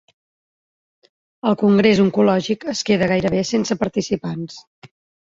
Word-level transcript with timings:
El 1.51 1.59
congrés 1.63 2.03
oncològic 2.05 2.67
es 2.75 2.83
queda 2.91 3.13
gairebé 3.15 3.47
sense 3.55 3.81
participants 3.87 4.63